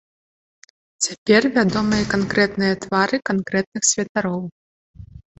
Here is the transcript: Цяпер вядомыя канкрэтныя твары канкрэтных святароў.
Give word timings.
Цяпер 1.07 1.41
вядомыя 1.57 2.03
канкрэтныя 2.13 2.73
твары 2.85 3.17
канкрэтных 3.31 3.83
святароў. 3.91 4.41